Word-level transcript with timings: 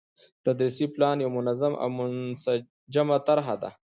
تدريسي 0.45 0.85
پلان 0.95 1.17
يو 1.23 1.29
منظم 1.37 1.73
او 1.81 1.89
منسجمه 1.97 3.17
طرحه 3.27 3.55
ده، 3.61 3.69